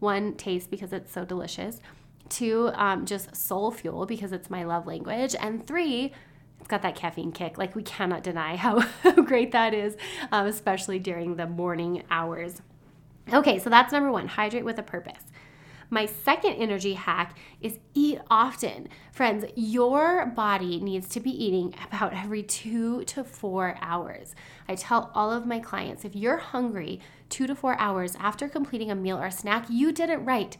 one, 0.00 0.34
taste 0.34 0.70
because 0.70 0.92
it's 0.92 1.10
so 1.10 1.24
delicious, 1.24 1.80
two, 2.30 2.70
um, 2.74 3.06
just 3.06 3.34
soul 3.34 3.70
fuel 3.70 4.06
because 4.06 4.32
it's 4.32 4.50
my 4.50 4.64
love 4.64 4.86
language, 4.86 5.34
and 5.38 5.66
three, 5.66 6.12
it's 6.58 6.68
got 6.68 6.82
that 6.82 6.96
caffeine 6.96 7.32
kick. 7.32 7.58
Like 7.58 7.74
we 7.74 7.82
cannot 7.82 8.22
deny 8.22 8.56
how 8.56 8.80
great 9.24 9.52
that 9.52 9.74
is, 9.74 9.96
um, 10.32 10.46
especially 10.46 10.98
during 10.98 11.36
the 11.36 11.46
morning 11.46 12.02
hours. 12.10 12.62
Okay, 13.32 13.58
so 13.58 13.68
that's 13.68 13.92
number 13.92 14.10
one 14.10 14.28
hydrate 14.28 14.64
with 14.64 14.78
a 14.78 14.82
purpose. 14.82 15.22
My 15.90 16.04
second 16.04 16.54
energy 16.54 16.94
hack 16.94 17.36
is 17.62 17.78
eat 17.94 18.20
often. 18.30 18.88
Friends, 19.10 19.46
your 19.56 20.26
body 20.26 20.80
needs 20.80 21.08
to 21.08 21.20
be 21.20 21.30
eating 21.30 21.74
about 21.90 22.12
every 22.12 22.42
two 22.42 23.04
to 23.04 23.24
four 23.24 23.76
hours. 23.80 24.34
I 24.68 24.74
tell 24.74 25.10
all 25.14 25.32
of 25.32 25.46
my 25.46 25.60
clients 25.60 26.04
if 26.04 26.14
you're 26.14 26.36
hungry 26.36 27.00
two 27.30 27.46
to 27.46 27.54
four 27.54 27.78
hours 27.78 28.16
after 28.20 28.48
completing 28.48 28.90
a 28.90 28.94
meal 28.94 29.18
or 29.18 29.30
snack, 29.30 29.66
you 29.70 29.90
did 29.90 30.10
it 30.10 30.18
right 30.18 30.58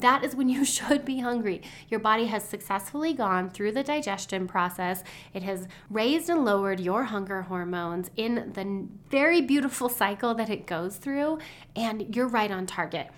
that 0.00 0.24
is 0.24 0.34
when 0.34 0.48
you 0.48 0.64
should 0.76 1.04
be 1.04 1.20
hungry. 1.20 1.62
Your 1.88 2.00
body 2.00 2.26
has 2.26 2.44
successfully 2.44 3.12
gone 3.12 3.50
through 3.50 3.72
the 3.72 3.82
digestion 3.82 4.46
process. 4.46 5.02
It 5.34 5.42
has 5.42 5.68
raised 5.90 6.28
and 6.28 6.44
lowered 6.44 6.80
your 6.80 7.04
hunger 7.04 7.42
hormones 7.42 8.10
in 8.16 8.52
the 8.54 8.86
very 9.10 9.40
beautiful 9.40 9.88
cycle 9.88 10.34
that 10.34 10.50
it 10.50 10.66
goes 10.66 10.96
through, 10.96 11.38
and 11.74 12.14
you're 12.14 12.28
right 12.28 12.50
on 12.50 12.66
target. 12.66 13.08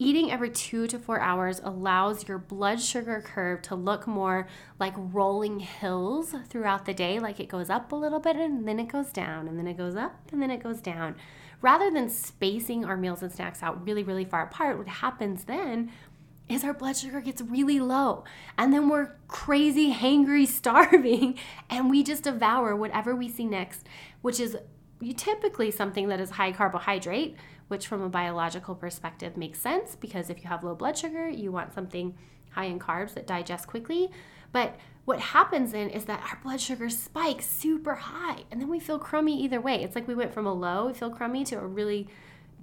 Eating 0.00 0.30
every 0.30 0.50
two 0.50 0.86
to 0.86 0.96
four 0.96 1.18
hours 1.18 1.60
allows 1.64 2.28
your 2.28 2.38
blood 2.38 2.80
sugar 2.80 3.20
curve 3.20 3.62
to 3.62 3.74
look 3.74 4.06
more 4.06 4.46
like 4.78 4.94
rolling 4.96 5.58
hills 5.58 6.36
throughout 6.48 6.84
the 6.84 6.94
day, 6.94 7.18
like 7.18 7.40
it 7.40 7.48
goes 7.48 7.68
up 7.68 7.90
a 7.90 7.96
little 7.96 8.20
bit 8.20 8.36
and 8.36 8.66
then 8.66 8.78
it 8.78 8.86
goes 8.86 9.10
down, 9.10 9.48
and 9.48 9.58
then 9.58 9.66
it 9.66 9.76
goes 9.76 9.96
up 9.96 10.14
and 10.30 10.40
then 10.40 10.52
it 10.52 10.62
goes 10.62 10.80
down. 10.80 11.16
Rather 11.60 11.90
than 11.90 12.08
spacing 12.08 12.84
our 12.84 12.96
meals 12.96 13.22
and 13.22 13.32
snacks 13.32 13.64
out 13.64 13.84
really, 13.84 14.04
really 14.04 14.24
far 14.24 14.44
apart, 14.44 14.78
what 14.78 14.86
happens 14.86 15.44
then 15.44 15.90
is 16.48 16.64
our 16.64 16.74
blood 16.74 16.96
sugar 16.96 17.20
gets 17.20 17.42
really 17.42 17.78
low. 17.80 18.24
And 18.56 18.72
then 18.72 18.88
we're 18.88 19.12
crazy, 19.28 19.92
hangry, 19.92 20.46
starving, 20.48 21.38
and 21.68 21.90
we 21.90 22.02
just 22.02 22.24
devour 22.24 22.74
whatever 22.74 23.14
we 23.14 23.28
see 23.28 23.44
next, 23.44 23.86
which 24.22 24.40
is 24.40 24.56
typically 25.16 25.70
something 25.70 26.08
that 26.08 26.20
is 26.20 26.30
high 26.30 26.52
carbohydrate, 26.52 27.36
which 27.68 27.86
from 27.86 28.02
a 28.02 28.08
biological 28.08 28.74
perspective 28.74 29.36
makes 29.36 29.60
sense 29.60 29.94
because 29.94 30.30
if 30.30 30.42
you 30.42 30.48
have 30.48 30.64
low 30.64 30.74
blood 30.74 30.96
sugar, 30.96 31.28
you 31.28 31.52
want 31.52 31.74
something 31.74 32.16
high 32.50 32.64
in 32.64 32.78
carbs 32.78 33.14
that 33.14 33.26
digest 33.26 33.66
quickly. 33.66 34.10
But 34.52 34.76
what 35.04 35.20
happens 35.20 35.72
then 35.72 35.90
is 35.90 36.06
that 36.06 36.22
our 36.22 36.38
blood 36.42 36.60
sugar 36.60 36.88
spikes 36.90 37.46
super 37.46 37.94
high 37.94 38.44
and 38.50 38.60
then 38.60 38.68
we 38.68 38.80
feel 38.80 38.98
crummy 38.98 39.42
either 39.42 39.60
way. 39.60 39.82
It's 39.82 39.94
like 39.94 40.08
we 40.08 40.14
went 40.14 40.34
from 40.34 40.46
a 40.46 40.52
low, 40.52 40.86
we 40.86 40.94
feel 40.94 41.10
crummy, 41.10 41.44
to 41.44 41.58
a 41.58 41.66
really 41.66 42.08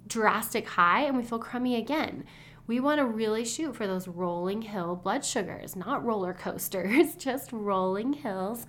drastic 0.08 0.68
high 0.68 1.02
and 1.02 1.18
we 1.18 1.24
feel 1.24 1.40
crummy 1.40 1.76
again. 1.76 2.24
We 2.68 2.80
want 2.80 3.00
to 3.00 3.06
really 3.06 3.46
shoot 3.46 3.76
for 3.76 3.86
those 3.86 4.08
rolling 4.08 4.64
hill 4.64 4.96
blood 4.96 5.24
sugars, 5.24 5.76
not 5.76 6.04
roller 6.04 6.34
coasters, 6.34 7.16
just 7.18 7.52
rolling 7.52 8.14
hills 8.14 8.66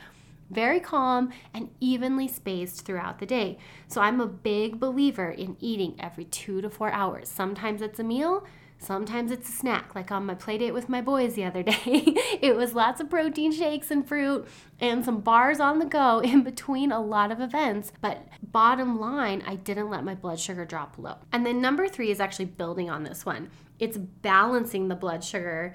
very 0.50 0.80
calm 0.80 1.32
and 1.52 1.70
evenly 1.80 2.28
spaced 2.28 2.84
throughout 2.84 3.18
the 3.18 3.26
day. 3.26 3.58
So 3.88 4.00
I'm 4.00 4.20
a 4.20 4.26
big 4.26 4.78
believer 4.78 5.30
in 5.30 5.56
eating 5.60 5.96
every 5.98 6.24
two 6.24 6.60
to 6.60 6.70
four 6.70 6.90
hours. 6.90 7.28
Sometimes 7.28 7.82
it's 7.82 7.98
a 7.98 8.04
meal, 8.04 8.44
sometimes 8.78 9.30
it's 9.30 9.48
a 9.48 9.52
snack, 9.52 9.94
like 9.94 10.10
on 10.10 10.26
my 10.26 10.34
play 10.34 10.58
date 10.58 10.72
with 10.72 10.88
my 10.88 11.00
boys 11.00 11.34
the 11.34 11.44
other 11.44 11.62
day. 11.64 11.74
it 12.40 12.56
was 12.56 12.74
lots 12.74 13.00
of 13.00 13.10
protein 13.10 13.52
shakes 13.52 13.90
and 13.90 14.06
fruit 14.06 14.46
and 14.80 15.04
some 15.04 15.20
bars 15.20 15.60
on 15.60 15.78
the 15.78 15.84
go 15.84 16.18
in 16.24 16.42
between 16.42 16.92
a 16.92 17.00
lot 17.00 17.30
of 17.30 17.40
events. 17.40 17.92
But 18.00 18.26
bottom 18.42 19.00
line, 19.00 19.42
I 19.46 19.56
didn't 19.56 19.90
let 19.90 20.04
my 20.04 20.14
blood 20.14 20.38
sugar 20.38 20.64
drop 20.64 20.94
low. 20.98 21.16
And 21.32 21.44
then 21.44 21.60
number 21.60 21.88
three 21.88 22.10
is 22.10 22.20
actually 22.20 22.46
building 22.46 22.90
on 22.90 23.04
this 23.04 23.24
one. 23.24 23.50
It's 23.78 23.98
balancing 23.98 24.88
the 24.88 24.94
blood 24.94 25.24
sugar 25.24 25.74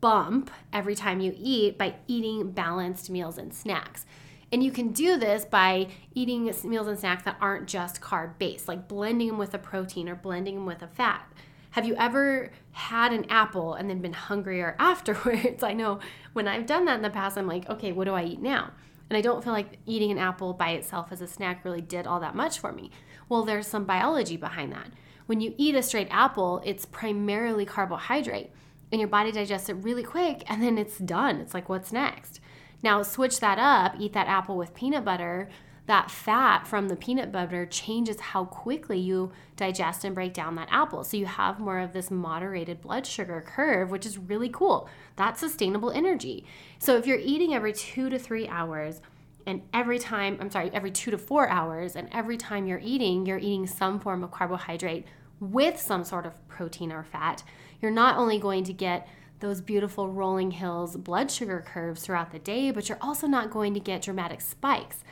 bump 0.00 0.50
every 0.72 0.94
time 0.94 1.20
you 1.20 1.34
eat 1.36 1.76
by 1.76 1.94
eating 2.06 2.52
balanced 2.52 3.10
meals 3.10 3.38
and 3.38 3.52
snacks. 3.52 4.06
And 4.52 4.64
you 4.64 4.72
can 4.72 4.92
do 4.92 5.16
this 5.16 5.44
by 5.44 5.88
eating 6.12 6.52
meals 6.64 6.88
and 6.88 6.98
snacks 6.98 7.22
that 7.24 7.36
aren't 7.40 7.68
just 7.68 8.00
carb 8.00 8.38
based, 8.38 8.66
like 8.66 8.88
blending 8.88 9.28
them 9.28 9.38
with 9.38 9.54
a 9.54 9.58
protein 9.58 10.08
or 10.08 10.16
blending 10.16 10.56
them 10.56 10.66
with 10.66 10.82
a 10.82 10.88
fat. 10.88 11.30
Have 11.70 11.86
you 11.86 11.94
ever 11.96 12.50
had 12.72 13.12
an 13.12 13.26
apple 13.28 13.74
and 13.74 13.88
then 13.88 14.00
been 14.00 14.12
hungrier 14.12 14.76
afterwards? 14.80 15.62
I 15.62 15.72
know 15.72 16.00
when 16.32 16.48
I've 16.48 16.66
done 16.66 16.84
that 16.86 16.96
in 16.96 17.02
the 17.02 17.10
past, 17.10 17.38
I'm 17.38 17.46
like, 17.46 17.68
okay, 17.68 17.92
what 17.92 18.04
do 18.04 18.14
I 18.14 18.24
eat 18.24 18.40
now? 18.40 18.72
And 19.08 19.16
I 19.16 19.20
don't 19.20 19.42
feel 19.42 19.52
like 19.52 19.78
eating 19.86 20.12
an 20.12 20.18
apple 20.18 20.52
by 20.52 20.70
itself 20.70 21.10
as 21.10 21.20
a 21.20 21.26
snack 21.26 21.64
really 21.64 21.80
did 21.80 22.06
all 22.06 22.20
that 22.20 22.36
much 22.36 22.60
for 22.60 22.72
me. 22.72 22.90
Well, 23.28 23.44
there's 23.44 23.66
some 23.66 23.84
biology 23.84 24.36
behind 24.36 24.72
that. 24.72 24.92
When 25.26 25.40
you 25.40 25.54
eat 25.58 25.74
a 25.74 25.82
straight 25.82 26.08
apple, 26.10 26.60
it's 26.64 26.84
primarily 26.84 27.64
carbohydrate 27.64 28.50
and 28.92 29.00
your 29.00 29.08
body 29.08 29.32
digests 29.32 29.68
it 29.68 29.74
really 29.74 30.02
quick 30.02 30.44
and 30.48 30.62
then 30.62 30.78
it's 30.78 30.98
done. 30.98 31.36
It's 31.36 31.54
like, 31.54 31.68
what's 31.68 31.92
next? 31.92 32.40
Now, 32.82 33.02
switch 33.02 33.40
that 33.40 33.58
up, 33.58 33.94
eat 34.00 34.12
that 34.14 34.26
apple 34.26 34.56
with 34.56 34.74
peanut 34.74 35.04
butter. 35.04 35.48
That 35.90 36.08
fat 36.08 36.68
from 36.68 36.86
the 36.86 36.94
peanut 36.94 37.32
butter 37.32 37.66
changes 37.66 38.20
how 38.20 38.44
quickly 38.44 38.96
you 38.96 39.32
digest 39.56 40.04
and 40.04 40.14
break 40.14 40.32
down 40.32 40.54
that 40.54 40.68
apple. 40.70 41.02
So 41.02 41.16
you 41.16 41.26
have 41.26 41.58
more 41.58 41.80
of 41.80 41.92
this 41.92 42.12
moderated 42.12 42.80
blood 42.80 43.08
sugar 43.08 43.42
curve, 43.44 43.90
which 43.90 44.06
is 44.06 44.16
really 44.16 44.50
cool. 44.50 44.88
That's 45.16 45.40
sustainable 45.40 45.90
energy. 45.90 46.46
So 46.78 46.96
if 46.96 47.08
you're 47.08 47.18
eating 47.18 47.54
every 47.54 47.72
two 47.72 48.08
to 48.08 48.20
three 48.20 48.46
hours, 48.46 49.00
and 49.46 49.62
every 49.74 49.98
time, 49.98 50.38
I'm 50.40 50.48
sorry, 50.48 50.70
every 50.72 50.92
two 50.92 51.10
to 51.10 51.18
four 51.18 51.48
hours, 51.48 51.96
and 51.96 52.08
every 52.12 52.36
time 52.36 52.68
you're 52.68 52.78
eating, 52.84 53.26
you're 53.26 53.38
eating 53.38 53.66
some 53.66 53.98
form 53.98 54.22
of 54.22 54.30
carbohydrate 54.30 55.06
with 55.40 55.80
some 55.80 56.04
sort 56.04 56.24
of 56.24 56.46
protein 56.46 56.92
or 56.92 57.02
fat, 57.02 57.42
you're 57.82 57.90
not 57.90 58.16
only 58.16 58.38
going 58.38 58.62
to 58.62 58.72
get 58.72 59.08
those 59.40 59.60
beautiful 59.60 60.08
rolling 60.08 60.52
hills 60.52 60.96
blood 60.96 61.32
sugar 61.32 61.64
curves 61.66 62.02
throughout 62.02 62.30
the 62.30 62.38
day, 62.38 62.70
but 62.70 62.88
you're 62.88 62.98
also 63.00 63.26
not 63.26 63.50
going 63.50 63.74
to 63.74 63.80
get 63.80 64.02
dramatic 64.02 64.40
spikes. 64.40 65.02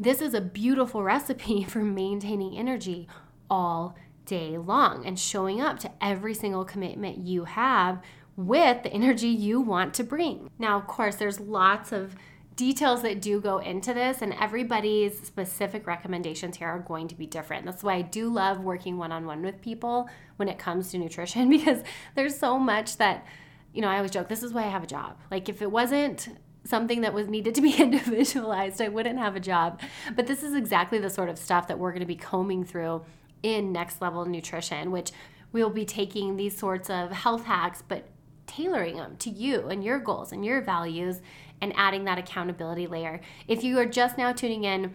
This 0.00 0.22
is 0.22 0.32
a 0.32 0.40
beautiful 0.40 1.02
recipe 1.02 1.64
for 1.68 1.80
maintaining 1.80 2.56
energy 2.56 3.08
all 3.50 3.96
day 4.26 4.56
long 4.56 5.04
and 5.04 5.18
showing 5.18 5.60
up 5.60 5.80
to 5.80 5.90
every 6.00 6.34
single 6.34 6.64
commitment 6.64 7.26
you 7.26 7.44
have 7.44 8.00
with 8.36 8.84
the 8.84 8.92
energy 8.92 9.28
you 9.28 9.60
want 9.60 9.94
to 9.94 10.04
bring. 10.04 10.50
Now, 10.58 10.78
of 10.78 10.86
course, 10.86 11.16
there's 11.16 11.40
lots 11.40 11.90
of 11.90 12.14
details 12.54 13.02
that 13.02 13.20
do 13.20 13.40
go 13.40 13.58
into 13.58 13.92
this, 13.92 14.22
and 14.22 14.34
everybody's 14.34 15.18
specific 15.20 15.86
recommendations 15.86 16.56
here 16.56 16.68
are 16.68 16.78
going 16.78 17.08
to 17.08 17.16
be 17.16 17.26
different. 17.26 17.64
That's 17.64 17.82
why 17.82 17.94
I 17.94 18.02
do 18.02 18.28
love 18.28 18.60
working 18.60 18.98
one 18.98 19.10
on 19.10 19.26
one 19.26 19.42
with 19.42 19.60
people 19.60 20.08
when 20.36 20.48
it 20.48 20.58
comes 20.58 20.90
to 20.90 20.98
nutrition 20.98 21.48
because 21.50 21.82
there's 22.14 22.38
so 22.38 22.58
much 22.58 22.98
that, 22.98 23.26
you 23.72 23.82
know, 23.82 23.88
I 23.88 23.96
always 23.96 24.12
joke 24.12 24.28
this 24.28 24.44
is 24.44 24.52
why 24.52 24.64
I 24.64 24.68
have 24.68 24.84
a 24.84 24.88
job. 24.88 25.18
Like, 25.30 25.48
if 25.48 25.60
it 25.60 25.72
wasn't 25.72 26.28
something 26.68 27.00
that 27.00 27.14
was 27.14 27.28
needed 27.28 27.54
to 27.54 27.60
be 27.60 27.72
individualized, 27.78 28.80
I 28.80 28.88
wouldn't 28.88 29.18
have 29.18 29.36
a 29.36 29.40
job. 29.40 29.80
But 30.14 30.26
this 30.26 30.42
is 30.42 30.54
exactly 30.54 30.98
the 30.98 31.10
sort 31.10 31.28
of 31.28 31.38
stuff 31.38 31.68
that 31.68 31.78
we're 31.78 31.90
going 31.90 32.00
to 32.00 32.06
be 32.06 32.16
combing 32.16 32.64
through 32.64 33.04
in 33.42 33.72
next 33.72 34.00
level 34.02 34.24
nutrition, 34.24 34.90
which 34.90 35.12
we'll 35.52 35.70
be 35.70 35.84
taking 35.84 36.36
these 36.36 36.56
sorts 36.56 36.90
of 36.90 37.10
health 37.10 37.44
hacks, 37.44 37.82
but 37.86 38.08
tailoring 38.46 38.96
them 38.96 39.16
to 39.18 39.30
you 39.30 39.68
and 39.68 39.84
your 39.84 39.98
goals 39.98 40.32
and 40.32 40.44
your 40.44 40.60
values 40.60 41.20
and 41.60 41.72
adding 41.76 42.04
that 42.04 42.18
accountability 42.18 42.86
layer. 42.86 43.20
If 43.46 43.62
you 43.62 43.78
are 43.78 43.86
just 43.86 44.18
now 44.18 44.32
tuning 44.32 44.64
in, 44.64 44.94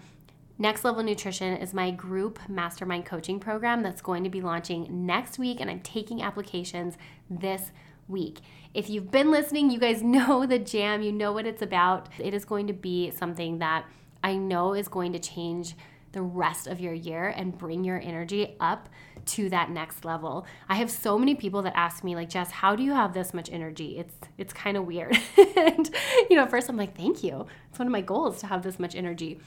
Next 0.59 0.85
Level 0.85 1.01
Nutrition 1.01 1.57
is 1.57 1.73
my 1.73 1.89
group 1.89 2.39
mastermind 2.47 3.05
coaching 3.05 3.39
program 3.39 3.81
that's 3.81 4.01
going 4.01 4.23
to 4.23 4.29
be 4.29 4.39
launching 4.39 5.05
next 5.05 5.39
week, 5.39 5.59
and 5.59 5.69
I'm 5.69 5.79
taking 5.79 6.21
applications 6.21 6.95
this 7.29 7.71
week. 8.07 8.39
If 8.73 8.89
you've 8.89 9.11
been 9.11 9.31
listening, 9.31 9.69
you 9.69 9.79
guys 9.79 10.01
know 10.03 10.45
the 10.45 10.59
jam, 10.59 11.01
you 11.01 11.11
know 11.11 11.31
what 11.31 11.45
it's 11.45 11.61
about. 11.61 12.09
It 12.19 12.33
is 12.33 12.45
going 12.45 12.67
to 12.67 12.73
be 12.73 13.11
something 13.11 13.59
that 13.59 13.85
I 14.23 14.35
know 14.35 14.73
is 14.73 14.87
going 14.87 15.13
to 15.13 15.19
change 15.19 15.75
the 16.13 16.21
rest 16.21 16.67
of 16.67 16.79
your 16.79 16.93
year 16.93 17.27
and 17.27 17.57
bring 17.57 17.83
your 17.83 17.99
energy 17.99 18.55
up 18.59 18.87
to 19.25 19.49
that 19.49 19.69
next 19.69 20.05
level. 20.05 20.45
I 20.69 20.75
have 20.75 20.91
so 20.91 21.17
many 21.17 21.35
people 21.35 21.61
that 21.63 21.73
ask 21.75 22.03
me 22.03 22.15
like, 22.15 22.29
"Jess, 22.29 22.51
how 22.51 22.75
do 22.75 22.83
you 22.83 22.93
have 22.93 23.13
this 23.13 23.33
much 23.33 23.49
energy?" 23.51 23.97
It's 23.97 24.15
it's 24.37 24.53
kind 24.53 24.77
of 24.77 24.85
weird. 24.85 25.17
and 25.57 25.89
you 26.29 26.35
know, 26.35 26.45
first 26.45 26.69
I'm 26.69 26.77
like, 26.77 26.95
"Thank 26.95 27.23
you." 27.23 27.45
It's 27.69 27.79
one 27.79 27.87
of 27.87 27.91
my 27.91 28.01
goals 28.01 28.39
to 28.39 28.47
have 28.47 28.63
this 28.63 28.79
much 28.79 28.95
energy. 28.95 29.39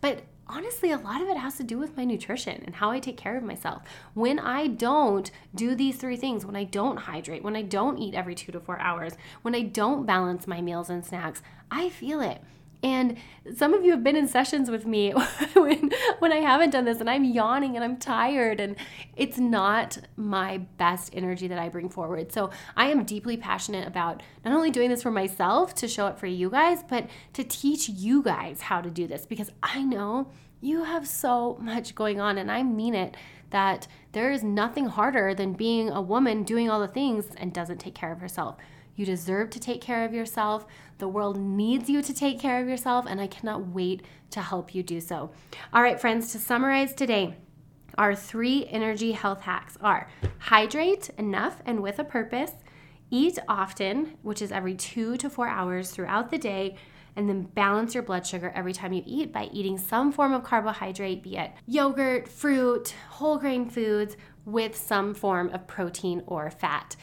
But 0.00 0.22
honestly, 0.46 0.90
a 0.90 0.98
lot 0.98 1.22
of 1.22 1.28
it 1.28 1.36
has 1.36 1.56
to 1.56 1.64
do 1.64 1.78
with 1.78 1.96
my 1.96 2.04
nutrition 2.04 2.62
and 2.64 2.74
how 2.74 2.90
I 2.90 3.00
take 3.00 3.16
care 3.16 3.36
of 3.36 3.42
myself. 3.42 3.82
When 4.14 4.38
I 4.38 4.66
don't 4.66 5.30
do 5.54 5.74
these 5.74 5.96
three 5.96 6.16
things, 6.16 6.44
when 6.44 6.56
I 6.56 6.64
don't 6.64 6.98
hydrate, 6.98 7.42
when 7.42 7.56
I 7.56 7.62
don't 7.62 7.98
eat 7.98 8.14
every 8.14 8.34
2 8.34 8.52
to 8.52 8.60
4 8.60 8.78
hours, 8.78 9.14
when 9.42 9.54
I 9.54 9.62
don't 9.62 10.06
balance 10.06 10.46
my 10.46 10.60
meals 10.60 10.90
and 10.90 11.04
snacks, 11.04 11.42
I 11.70 11.88
feel 11.88 12.20
it. 12.20 12.42
And 12.82 13.16
some 13.54 13.74
of 13.74 13.84
you 13.84 13.92
have 13.92 14.02
been 14.02 14.16
in 14.16 14.26
sessions 14.26 14.70
with 14.70 14.86
me 14.86 15.10
when, 15.54 15.90
when 16.18 16.32
I 16.32 16.38
haven't 16.38 16.70
done 16.70 16.84
this 16.84 17.00
and 17.00 17.08
I'm 17.08 17.24
yawning 17.24 17.76
and 17.76 17.84
I'm 17.84 17.96
tired 17.96 18.58
and 18.60 18.76
it's 19.16 19.38
not 19.38 19.98
my 20.16 20.58
best 20.78 21.10
energy 21.12 21.46
that 21.48 21.58
I 21.58 21.68
bring 21.68 21.88
forward. 21.88 22.32
So 22.32 22.50
I 22.76 22.86
am 22.86 23.04
deeply 23.04 23.36
passionate 23.36 23.86
about 23.86 24.22
not 24.44 24.54
only 24.54 24.70
doing 24.70 24.90
this 24.90 25.02
for 25.02 25.12
myself 25.12 25.74
to 25.76 25.88
show 25.88 26.06
up 26.06 26.18
for 26.18 26.26
you 26.26 26.50
guys, 26.50 26.82
but 26.82 27.08
to 27.34 27.44
teach 27.44 27.88
you 27.88 28.22
guys 28.22 28.62
how 28.62 28.80
to 28.80 28.90
do 28.90 29.06
this 29.06 29.26
because 29.26 29.50
I 29.62 29.82
know 29.82 30.30
you 30.60 30.84
have 30.84 31.06
so 31.06 31.58
much 31.60 31.94
going 31.94 32.20
on 32.20 32.38
and 32.38 32.50
I 32.50 32.62
mean 32.62 32.94
it 32.94 33.16
that 33.50 33.86
there 34.12 34.32
is 34.32 34.42
nothing 34.42 34.86
harder 34.86 35.34
than 35.34 35.52
being 35.52 35.90
a 35.90 36.00
woman 36.00 36.42
doing 36.42 36.70
all 36.70 36.80
the 36.80 36.88
things 36.88 37.26
and 37.36 37.52
doesn't 37.52 37.78
take 37.78 37.94
care 37.94 38.10
of 38.10 38.18
herself. 38.18 38.56
You 38.94 39.06
deserve 39.06 39.50
to 39.50 39.60
take 39.60 39.80
care 39.80 40.04
of 40.04 40.12
yourself. 40.12 40.66
The 40.98 41.08
world 41.08 41.38
needs 41.38 41.88
you 41.88 42.02
to 42.02 42.14
take 42.14 42.38
care 42.38 42.60
of 42.60 42.68
yourself, 42.68 43.06
and 43.08 43.20
I 43.20 43.26
cannot 43.26 43.68
wait 43.68 44.02
to 44.30 44.40
help 44.40 44.74
you 44.74 44.82
do 44.82 45.00
so. 45.00 45.30
All 45.72 45.82
right, 45.82 46.00
friends, 46.00 46.32
to 46.32 46.38
summarize 46.38 46.94
today, 46.94 47.36
our 47.98 48.14
three 48.14 48.66
energy 48.66 49.12
health 49.12 49.42
hacks 49.42 49.76
are 49.80 50.08
hydrate 50.38 51.10
enough 51.18 51.60
and 51.66 51.82
with 51.82 51.98
a 51.98 52.04
purpose, 52.04 52.52
eat 53.10 53.38
often, 53.48 54.16
which 54.22 54.40
is 54.40 54.52
every 54.52 54.74
two 54.74 55.16
to 55.18 55.28
four 55.28 55.48
hours 55.48 55.90
throughout 55.90 56.30
the 56.30 56.38
day, 56.38 56.76
and 57.16 57.28
then 57.28 57.42
balance 57.42 57.92
your 57.92 58.02
blood 58.02 58.26
sugar 58.26 58.50
every 58.54 58.72
time 58.72 58.92
you 58.92 59.02
eat 59.04 59.32
by 59.32 59.44
eating 59.52 59.76
some 59.76 60.12
form 60.12 60.32
of 60.32 60.42
carbohydrate, 60.42 61.22
be 61.22 61.36
it 61.36 61.52
yogurt, 61.66 62.26
fruit, 62.26 62.94
whole 63.10 63.36
grain 63.36 63.68
foods, 63.68 64.16
with 64.44 64.74
some 64.74 65.14
form 65.14 65.50
of 65.50 65.66
protein 65.66 66.22
or 66.26 66.50
fat 66.50 66.96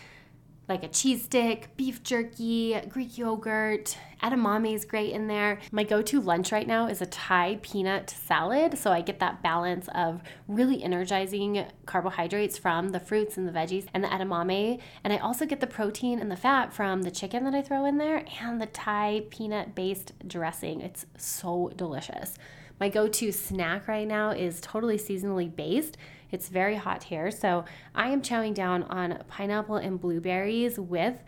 like 0.70 0.84
a 0.84 0.88
cheese 0.88 1.24
stick, 1.24 1.76
beef 1.76 2.04
jerky, 2.04 2.80
Greek 2.88 3.18
yogurt. 3.18 3.98
Edamame 4.22 4.76
is 4.76 4.86
great 4.86 5.14
in 5.14 5.28
there. 5.28 5.60
My 5.72 5.84
go 5.84 6.02
to 6.04 6.22
lunch 6.22 6.52
right 6.52 6.68
now 6.68 6.88
is 6.88 7.02
a 7.02 7.06
Thai 7.08 7.58
peanut 7.62 8.10
salad. 8.10 8.78
So 8.78 8.92
I 8.92 9.02
get 9.02 9.20
that 9.20 9.42
balance 9.42 9.88
of 9.96 10.22
really 10.48 10.84
energizing 10.84 11.66
carbohydrates 11.86 12.58
from 12.58 12.90
the 12.90 13.00
fruits 13.00 13.38
and 13.38 13.48
the 13.48 13.52
veggies 13.52 13.88
and 13.94 14.04
the 14.04 14.10
edamame. 14.10 14.80
And 15.04 15.12
I 15.12 15.18
also 15.18 15.46
get 15.46 15.60
the 15.60 15.68
protein 15.68 16.20
and 16.20 16.30
the 16.30 16.36
fat 16.36 16.72
from 16.72 17.02
the 17.02 17.12
chicken 17.12 17.44
that 17.46 17.56
I 17.56 17.62
throw 17.62 17.86
in 17.86 17.98
there 17.98 18.24
and 18.42 18.62
the 18.62 18.68
Thai 18.68 19.24
peanut 19.32 19.74
based 19.74 20.14
dressing. 20.28 20.82
It's 20.82 21.06
so 21.18 21.72
delicious. 21.76 22.36
My 22.80 22.88
go 22.88 23.08
to 23.10 23.32
snack 23.32 23.88
right 23.88 24.08
now 24.08 24.30
is 24.30 24.62
totally 24.62 24.98
seasonally 24.98 25.54
based. 25.54 25.98
It's 26.32 26.50
very 26.50 26.76
hot 26.76 27.04
here, 27.04 27.32
so 27.32 27.66
I 27.96 28.10
am 28.10 28.22
chowing 28.22 28.54
down 28.54 28.84
on 28.84 29.24
pineapple 29.28 29.78
and 29.78 30.00
blueberries 30.00 30.80
with 30.80 31.24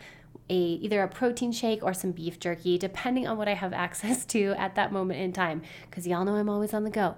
a 0.48 0.54
either 0.54 1.02
a 1.02 1.08
protein 1.08 1.52
shake 1.52 1.82
or 1.82 1.94
some 1.94 2.12
beef 2.12 2.38
jerky, 2.38 2.78
depending 2.78 3.26
on 3.26 3.36
what 3.36 3.48
I 3.48 3.54
have 3.54 3.72
access 3.86 4.24
to 4.26 4.54
at 4.58 4.74
that 4.76 4.92
moment 4.92 5.20
in 5.20 5.32
time. 5.32 5.62
Because 5.88 6.06
y'all 6.06 6.24
know 6.24 6.34
I'm 6.34 6.48
always 6.48 6.74
on 6.74 6.84
the 6.84 6.90
go. 6.90 7.16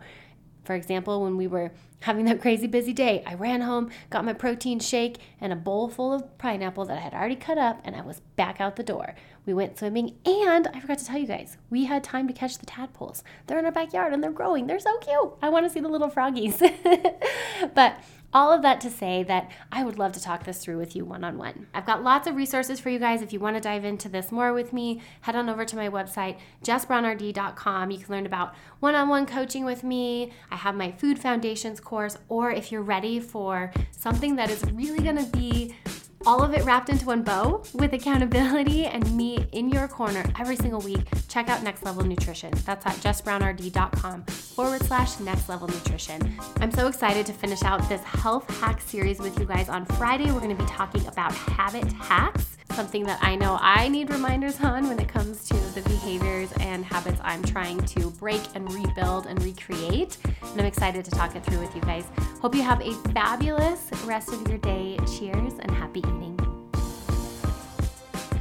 For 0.64 0.75
example, 0.75 1.23
when 1.23 1.37
we 1.37 1.47
were 1.47 1.73
having 2.00 2.25
that 2.26 2.40
crazy 2.40 2.66
busy 2.66 2.92
day, 2.92 3.23
I 3.26 3.35
ran 3.35 3.61
home, 3.61 3.90
got 4.11 4.25
my 4.25 4.33
protein 4.33 4.80
shake 4.80 5.18
and 5.40 5.52
a 5.52 5.56
bowl 5.56 5.88
full 5.88 6.12
of 6.12 6.37
pineapple 6.38 6.85
that 6.87 6.99
I 6.99 7.00
had 7.00 7.14
already 7.14 7.37
cut 7.37 7.59
up, 7.59 7.80
and 7.85 7.94
I 7.97 8.02
was 8.02 8.21
back 8.37 8.61
out 8.61 8.76
the 8.76 8.83
door. 8.83 9.14
We 9.47 9.54
went 9.54 9.78
swimming, 9.78 10.16
and 10.25 10.68
I 10.68 10.80
forgot 10.80 10.99
to 10.99 11.04
tell 11.04 11.18
you 11.18 11.26
guys, 11.26 11.59
we 11.71 11.85
had 11.85 12.02
time 12.02 12.26
to 12.28 12.35
catch 12.35 12.59
the 12.59 12.66
tadpoles. 12.66 13.23
They're 13.47 13.59
in 13.59 13.66
our 13.66 13.73
backyard 13.73 14.12
and 14.12 14.23
they're 14.23 14.33
growing. 14.33 14.66
They're 14.66 14.80
so 14.80 14.97
cute. 14.99 15.35
I 15.42 15.50
want 15.50 15.66
to 15.66 15.71
see 15.71 15.80
the 15.80 15.88
little 15.88 16.11
froggies. 16.11 16.61
but 17.75 18.02
all 18.34 18.52
of 18.52 18.62
that 18.62 18.80
to 18.80 18.90
say 18.90 19.22
that 19.22 19.50
I 19.70 19.84
would 19.84 19.98
love 19.98 20.12
to 20.12 20.20
talk 20.20 20.44
this 20.44 20.58
through 20.58 20.78
with 20.78 20.96
you 20.96 21.04
one 21.04 21.22
on 21.22 21.38
one. 21.38 21.68
I've 21.72 21.86
got 21.86 22.02
lots 22.02 22.26
of 22.26 22.34
resources 22.34 22.80
for 22.80 22.90
you 22.90 22.98
guys. 22.98 23.22
If 23.22 23.32
you 23.32 23.38
want 23.38 23.56
to 23.56 23.60
dive 23.60 23.84
into 23.84 24.08
this 24.08 24.32
more 24.32 24.52
with 24.52 24.72
me, 24.72 25.00
head 25.20 25.36
on 25.36 25.48
over 25.48 25.64
to 25.64 25.76
my 25.76 25.88
website, 25.88 26.38
jessbrownrd.com. 26.64 27.90
You 27.92 27.98
can 27.98 28.14
learn 28.14 28.26
about 28.26 28.54
one 28.80 28.96
on 28.96 29.08
one 29.08 29.24
coaching 29.24 29.64
with 29.64 29.84
me. 29.84 30.32
I 30.50 30.56
have 30.56 30.74
my 30.74 30.90
Food 30.90 31.18
Foundations 31.18 31.78
course, 31.78 32.18
or 32.28 32.50
if 32.50 32.72
you're 32.72 32.82
ready 32.82 33.20
for 33.20 33.72
something 33.92 34.36
that 34.36 34.50
is 34.50 34.64
really 34.72 34.98
going 34.98 35.24
to 35.24 35.30
be 35.36 35.74
all 36.26 36.43
of 36.43 36.54
it 36.54 36.64
wrapped 36.64 36.88
into 36.88 37.07
one 37.07 37.23
bow 37.23 37.62
with 37.75 37.93
accountability 37.93 38.87
and 38.95 39.16
me 39.16 39.47
in 39.52 39.69
your 39.69 39.88
corner 39.88 40.25
every 40.38 40.57
single 40.57 40.81
week, 40.81 41.07
check 41.28 41.49
out 41.49 41.62
Next 41.62 41.83
Level 41.83 42.04
Nutrition. 42.04 42.52
That's 42.64 42.87
at 42.87 42.97
jessbrownrd.com 42.97 44.25
forward 44.25 44.83
slash 44.83 45.21
next 45.21 45.49
level 45.49 45.69
nutrition. 45.69 46.37
I'm 46.61 46.71
so 46.71 46.87
excited 46.87 47.26
to 47.26 47.33
finish 47.33 47.62
out 47.62 47.88
this 47.88 48.02
health 48.02 48.49
hack 48.61 48.81
series 48.81 49.19
with 49.19 49.38
you 49.38 49.47
guys. 49.47 49.69
On 49.69 49.85
Friday, 49.85 50.31
we're 50.33 50.40
going 50.40 50.57
to 50.57 50.62
be 50.62 50.69
talking 50.69 51.07
about 51.07 51.33
habit 51.33 51.90
hacks, 51.93 52.57
something 52.75 53.04
that 53.04 53.21
I 53.23 53.37
know 53.37 53.57
I 53.61 53.88
need 53.88 54.11
reminders 54.11 54.61
on 54.61 54.88
when 54.88 54.99
it 54.99 55.09
comes 55.09 55.47
to 55.49 55.54
the 55.75 55.83
behaviors 55.83 56.50
and 56.61 56.85
habits 56.85 57.21
I'm 57.23 57.43
trying 57.45 57.78
to 57.78 58.11
break 58.11 58.43
and 58.54 58.71
rebuild 58.73 59.26
and 59.26 59.40
recreate. 59.43 60.19
And 60.25 60.61
I'm 60.61 60.66
excited 60.66 61.04
to 61.04 61.11
talk 61.12 61.37
it 61.37 61.45
through 61.45 61.61
with 61.61 61.75
you 61.75 61.83
guys. 61.83 62.04
Hope 62.40 62.54
you 62.54 62.62
have 62.62 62.81
a 62.81 62.93
fabulous 63.12 63.90
rest 64.04 64.33
of 64.33 64.47
your 64.49 64.59
day. 64.59 64.99
Cheers 65.16 65.54
and 65.61 65.71
happy 65.71 66.00
eating. 66.00 66.33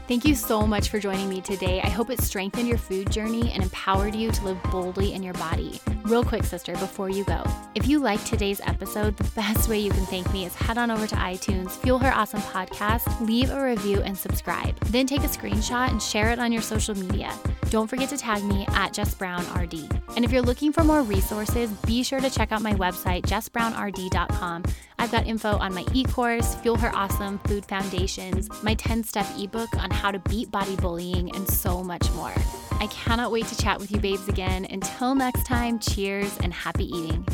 Thank 0.05 0.25
you 0.25 0.35
so 0.35 0.67
much 0.67 0.89
for 0.89 0.99
joining 0.99 1.29
me 1.29 1.39
today. 1.39 1.79
I 1.81 1.87
hope 1.87 2.09
it 2.09 2.19
strengthened 2.19 2.67
your 2.67 2.77
food 2.77 3.09
journey 3.09 3.51
and 3.53 3.63
empowered 3.63 4.13
you 4.13 4.31
to 4.31 4.43
live 4.43 4.61
boldly 4.63 5.13
in 5.13 5.23
your 5.23 5.33
body. 5.35 5.79
Real 6.03 6.25
quick, 6.25 6.43
sister, 6.43 6.73
before 6.73 7.09
you 7.09 7.23
go, 7.23 7.41
if 7.73 7.87
you 7.87 7.99
liked 7.99 8.25
today's 8.25 8.59
episode, 8.65 9.15
the 9.15 9.23
best 9.31 9.69
way 9.69 9.79
you 9.79 9.91
can 9.91 10.05
thank 10.07 10.31
me 10.33 10.43
is 10.43 10.53
head 10.55 10.77
on 10.77 10.91
over 10.91 11.07
to 11.07 11.15
iTunes, 11.15 11.71
Fuel 11.83 11.99
Her 11.99 12.13
Awesome 12.13 12.41
Podcast, 12.41 13.25
leave 13.25 13.49
a 13.49 13.63
review, 13.63 14.01
and 14.01 14.17
subscribe. 14.17 14.77
Then 14.87 15.07
take 15.07 15.23
a 15.23 15.27
screenshot 15.27 15.89
and 15.89 16.03
share 16.03 16.31
it 16.31 16.39
on 16.39 16.51
your 16.51 16.61
social 16.61 16.95
media. 16.95 17.33
Don't 17.73 17.87
forget 17.87 18.09
to 18.09 18.17
tag 18.17 18.43
me 18.43 18.67
at 18.67 18.93
Jess 18.93 19.15
Brown 19.15 19.41
RD. 19.59 19.91
And 20.15 20.23
if 20.23 20.31
you're 20.31 20.43
looking 20.43 20.71
for 20.71 20.83
more 20.83 21.01
resources, 21.01 21.71
be 21.87 22.03
sure 22.03 22.19
to 22.19 22.29
check 22.29 22.51
out 22.51 22.61
my 22.61 22.75
website, 22.75 23.23
jessbrownrd.com. 23.23 24.63
I've 24.99 25.11
got 25.11 25.25
info 25.25 25.57
on 25.57 25.73
my 25.73 25.83
e 25.91 26.03
course, 26.03 26.53
Fuel 26.53 26.75
Her 26.75 26.95
Awesome 26.95 27.39
Food 27.39 27.65
Foundations, 27.65 28.47
my 28.61 28.75
10 28.75 29.03
step 29.03 29.25
ebook 29.39 29.75
on 29.75 29.89
how 29.89 30.11
to 30.11 30.19
beat 30.19 30.51
body 30.51 30.75
bullying, 30.75 31.35
and 31.35 31.49
so 31.49 31.83
much 31.83 32.11
more. 32.11 32.35
I 32.73 32.85
cannot 32.91 33.31
wait 33.31 33.47
to 33.47 33.57
chat 33.57 33.79
with 33.79 33.91
you, 33.91 33.99
babes, 33.99 34.27
again. 34.27 34.67
Until 34.69 35.15
next 35.15 35.47
time, 35.47 35.79
cheers 35.79 36.37
and 36.43 36.53
happy 36.53 36.85
eating. 36.85 37.25